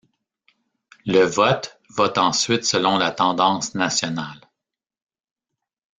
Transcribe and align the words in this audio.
Le 1.05 1.25
vote 1.25 1.77
vote 1.91 2.17
ensuite 2.17 2.65
selon 2.65 2.97
la 2.97 3.11
tendance 3.11 3.75
nationale. 3.75 4.41